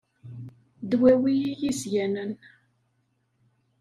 Ddwawi 0.89 1.33
iyi-sganen. 1.51 2.31